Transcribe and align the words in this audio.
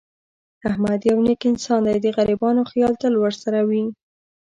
احمد 0.69 0.99
یو 1.09 1.17
نېک 1.25 1.41
انسان 1.49 1.81
دی. 1.91 1.97
د 2.05 2.07
غریبانو 2.17 2.61
خیال 2.71 2.93
تل 3.01 3.13
ورسره 3.23 3.59
وي. 3.69 3.83